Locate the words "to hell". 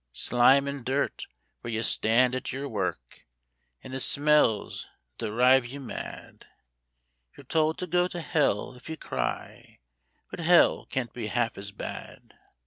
8.07-8.73